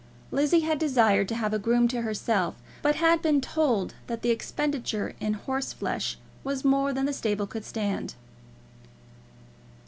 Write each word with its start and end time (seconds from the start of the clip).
Lizzie 0.31 0.61
had 0.61 0.79
desired 0.79 1.27
to 1.29 1.35
have 1.35 1.53
a 1.53 1.59
groom 1.59 1.87
to 1.89 2.01
herself, 2.01 2.55
but 2.81 2.95
had 2.95 3.21
been 3.21 3.39
told 3.39 3.93
that 4.07 4.23
the 4.23 4.31
expenditure 4.31 5.13
in 5.19 5.33
horseflesh 5.35 6.17
was 6.43 6.65
more 6.65 6.91
than 6.91 7.05
the 7.05 7.13
stable 7.13 7.45
could 7.45 7.63
stand. 7.65 8.15